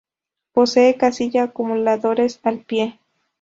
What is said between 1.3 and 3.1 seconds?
acumuladores al pie.